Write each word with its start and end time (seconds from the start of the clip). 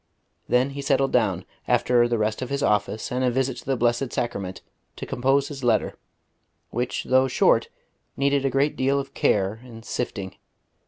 Then 0.49 0.71
he 0.71 0.81
settled 0.81 1.11
down, 1.11 1.45
after 1.67 2.07
the 2.07 2.17
rest 2.17 2.41
of 2.41 2.49
his 2.49 2.63
office 2.63 3.11
and 3.11 3.23
a 3.23 3.29
visit 3.29 3.57
to 3.57 3.65
the 3.67 3.77
Blessed 3.77 4.11
Sacrament, 4.11 4.63
to 4.95 5.05
compose 5.05 5.47
his 5.49 5.63
letter, 5.63 5.95
which 6.71 7.03
though 7.03 7.27
short, 7.27 7.69
needed 8.17 8.43
a 8.43 8.49
great 8.49 8.75
deal 8.75 8.99
of 8.99 9.13
care 9.13 9.59
and 9.63 9.85
sifting. 9.85 10.37